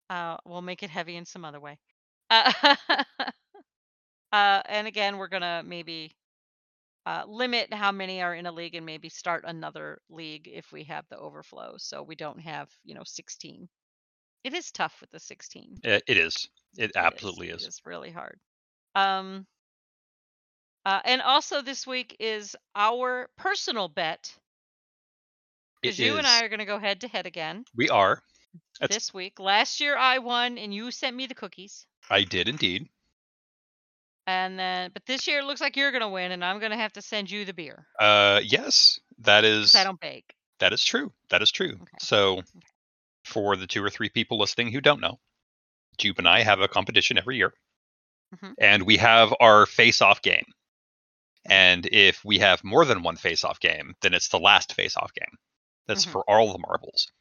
[0.09, 1.77] Uh, we'll make it heavy in some other way.
[2.31, 2.75] Uh,
[4.31, 6.15] uh, and again, we're gonna maybe
[7.05, 10.83] uh, limit how many are in a league and maybe start another league if we
[10.85, 13.67] have the overflow, so we don't have you know 16.
[14.43, 15.77] It is tough with the 16.
[15.83, 16.47] It, it is.
[16.77, 16.95] It It is.
[16.95, 17.61] absolutely is.
[17.61, 18.39] is It's really hard.
[18.95, 19.45] Um,
[20.85, 24.33] uh, and also this week is our personal bet
[25.81, 28.23] Because you and I are going to go head to head again We are.
[28.79, 29.39] That's- this week.
[29.39, 31.85] Last year I won, and you sent me the cookies.
[32.09, 32.87] I did indeed.
[34.27, 36.71] And then, but this year it looks like you're going to win, and I'm going
[36.71, 37.87] to have to send you the beer.
[37.99, 40.35] Uh, yes, that 'cause is I don't bake.
[40.59, 41.11] that is true.
[41.29, 41.73] That is true.
[41.81, 41.97] Okay.
[41.99, 42.43] So,
[43.25, 45.19] for the two or three people listening who don't know,
[45.97, 47.53] Jup and I have a competition every year,
[48.35, 48.53] Mhm.
[48.59, 50.45] and we have our face-off game.
[51.45, 55.37] And if we have more than one face-off game, then it's the last face-off game.
[55.87, 56.11] That's Mhm.
[56.11, 57.11] for all the marbles.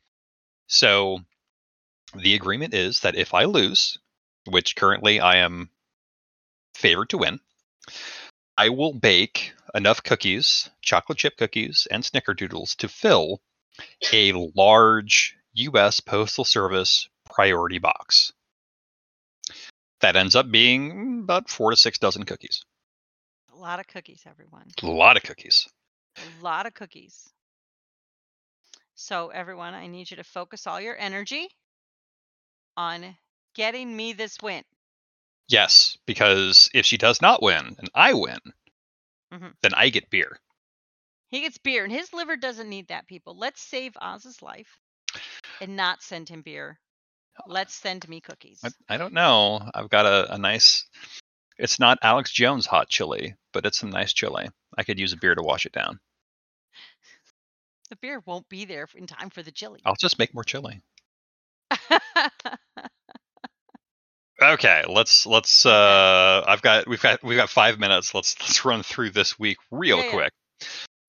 [0.67, 1.25] So,
[2.15, 3.99] the agreement is that if I lose,
[4.47, 5.71] which currently I am
[6.75, 7.41] favored to win,
[8.57, 13.41] I will bake enough cookies, chocolate chip cookies, and snickerdoodles to fill
[14.13, 16.01] a large U.S.
[16.01, 18.33] Postal Service priority box.
[20.01, 22.65] That ends up being about four to six dozen cookies.
[23.53, 24.69] A lot of cookies, everyone.
[24.83, 25.69] A lot of cookies.
[26.17, 27.29] A lot of cookies.
[28.95, 31.49] So, everyone, I need you to focus all your energy
[32.77, 33.17] on
[33.55, 34.65] getting me this win.
[35.49, 38.39] Yes, because if she does not win and I win,
[39.33, 39.55] Mhm.
[39.63, 40.41] then I get beer.
[41.29, 43.37] He gets beer, and his liver doesn't need that, people.
[43.37, 44.81] Let's save Oz's life
[45.61, 46.81] and not send him beer.
[47.47, 48.61] Let's send me cookies.
[48.65, 49.61] I, I don't know.
[49.75, 50.87] I've got a, a nice.
[51.59, 54.49] It's not Alex Jones hot chili, but it's some nice chili.
[54.77, 56.01] I could use a beer to wash it down.
[57.91, 59.81] The beer won't be there in time for the chili.
[59.85, 60.81] I'll just make more chili.
[64.43, 65.67] Okay, let's let's.
[65.67, 68.15] uh I've got we've got we've got five minutes.
[68.15, 70.11] Let's let's run through this week real Yeah, yeah.
[70.11, 70.33] quick.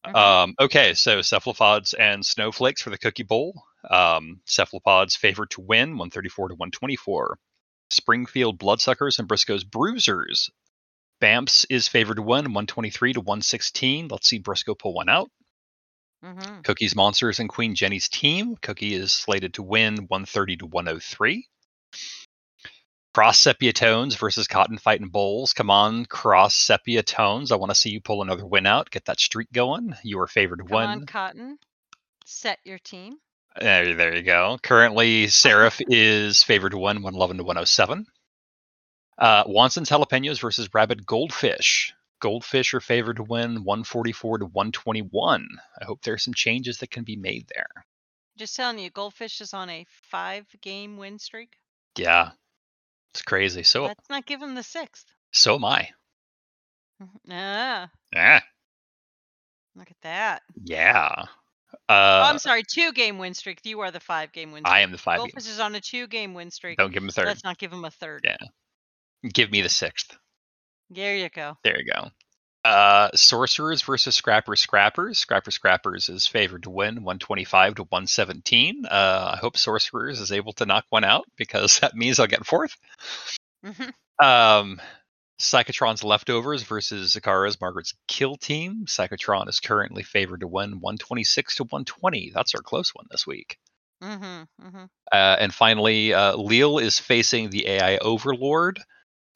[0.08, 0.16] Mhm.
[0.16, 3.64] Um, okay, so cephalopods and snowflakes for the cookie bowl.
[3.90, 7.38] Um, cephalopods favored to win, 134 to 124.
[7.92, 10.50] Springfield bloodsuckers and Briscoe's bruisers.
[11.22, 14.08] Bamps is favored to win, 123 to 116.
[14.08, 15.30] Let's see Briscoe pull one out.
[16.24, 16.64] Mhm.
[16.64, 18.56] Cookies Monsters and Queen Jenny's team.
[18.58, 21.48] Cookie is slated to win 130 to 103.
[23.14, 25.52] Cross Sepia Tones versus Cotton Fighting Bulls.
[25.54, 27.52] Come on, Cross Sepia Tones.
[27.52, 28.90] I want to see you pull another win out.
[28.90, 29.94] Get that streak going.
[30.04, 30.90] You are favored to Come win.
[30.90, 31.58] on, Cotton.
[32.26, 33.18] Set your team.
[33.60, 34.58] There, there you go.
[34.64, 38.06] Currently, Seraph is favored to win 111 to 107.
[39.18, 41.94] Uh, Wanson's Jalapenos versus Rabid Goldfish.
[42.22, 45.48] Goldfish are favored to win 144 to 121.
[45.82, 47.86] I hope there's some changes that can be made there.
[48.38, 51.58] Just telling you, Goldfish is on a five game win streak.
[51.98, 52.32] Yeah,
[53.14, 53.64] it's crazy.
[53.64, 55.06] So, Let's not give him the sixth.
[55.32, 55.90] so am I.
[57.30, 58.42] Ah, Yeah,
[59.76, 60.44] look at that.
[60.64, 61.10] yeah.
[61.18, 63.60] oh, Uh, I'm sorry, two game win streak.
[63.64, 64.74] You are the five game win streak.
[64.76, 65.18] I am the five.
[65.18, 66.78] Goldfish is on a two game win streak.
[66.78, 67.26] Don't give him a third.
[67.26, 68.22] Let's not give him a third.
[68.24, 68.38] Yeah.
[69.34, 70.16] Give me the sixth.
[70.90, 71.58] There you go.
[71.64, 72.10] There you go.
[72.64, 75.18] Uh, Sorcerers versus Scrapper Scrappers.
[75.18, 78.86] Scrapper Scrappers is favored to win 125 to 117.
[78.86, 82.46] Uh, I hope Sorcerers is able to knock one out because that means I'll get
[82.46, 82.78] fourth.
[83.66, 83.92] Mhm.
[84.24, 84.80] Um,
[85.40, 88.86] Psychotron's Leftovers versus Zakara's Margaret's Kill Team.
[88.86, 92.32] Psychotron is currently favored to win 126 to 120.
[92.34, 93.58] That's our close one this week.
[94.04, 94.48] Mhm.
[94.62, 94.90] Mhm.
[95.12, 98.80] Uh, and finally, uh, Leal is facing the AI Overlord.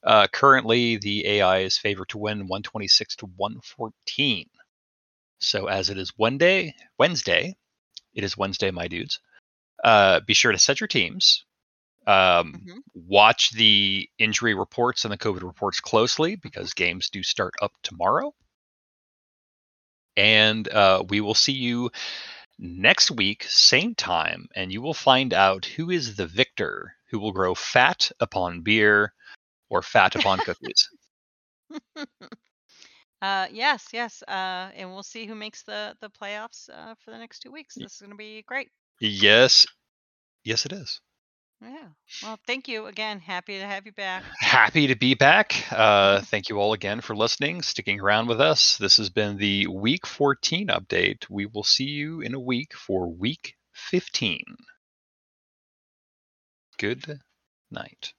[0.05, 4.49] Uh, currently, the AI is favored to win 126 to 114.
[5.39, 7.57] So, as it is one day, Wednesday,
[8.13, 9.19] it is Wednesday, my dudes.
[9.83, 11.45] Uh, be sure to set your teams.
[12.07, 12.79] Um, Mhm.
[12.93, 18.33] Watch the injury reports and the COVID reports closely because games do start up tomorrow.
[20.17, 21.91] And uh, we will see you
[22.59, 27.31] next week, same time, and you will find out who is the victor who will
[27.33, 29.13] grow fat upon beer
[29.69, 30.89] or fat upon cookies.
[33.21, 34.21] Uh, yes, yes.
[34.27, 37.73] Uh, and we'll see who makes the the playoffs uh, for the next two weeks.
[37.73, 38.69] This is going to be great.
[38.99, 39.65] yes,
[40.43, 41.01] yes, it is.
[41.61, 41.87] Yeah.
[42.21, 43.19] Well, thank you again.
[43.19, 44.23] Happy to have you back.
[44.39, 45.55] Happy to be back.
[45.71, 48.77] Uh, thank you all again for listening, sticking around with us.
[48.77, 51.25] This has been the Week 14 update.
[51.29, 54.41] We will see you in a week for Week 15.
[56.77, 57.19] Good
[57.71, 58.13] night.